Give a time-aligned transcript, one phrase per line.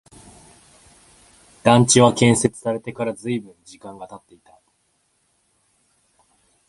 [1.61, 4.59] 団地は建設されてから随分時間が経っていた